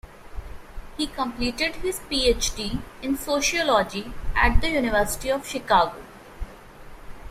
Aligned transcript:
He 0.97 1.05
completed 1.05 1.75
his 1.75 1.99
Ph.D. 2.09 2.79
in 3.03 3.15
sociology 3.17 4.11
at 4.35 4.59
the 4.59 4.69
University 4.71 5.29
of 5.29 5.47
Chicago. 5.47 6.01